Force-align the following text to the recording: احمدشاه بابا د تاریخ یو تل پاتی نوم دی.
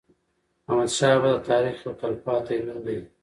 احمدشاه 0.69 1.17
بابا 1.21 1.39
د 1.43 1.45
تاریخ 1.49 1.75
یو 1.83 1.93
تل 1.99 2.13
پاتی 2.23 2.57
نوم 2.65 2.79
دی. 2.85 2.97